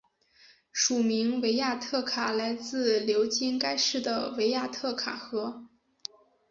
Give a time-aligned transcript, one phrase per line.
[0.89, 5.67] 原名维亚特卡来自流经该市的维亚特卡河。